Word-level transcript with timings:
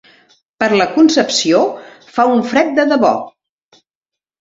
Per 0.63 0.69
la 0.79 0.87
Concepció 0.95 1.61
fa 2.17 2.29
un 2.39 2.43
fred 2.55 2.75
de 2.83 2.89
debò. 2.97 3.15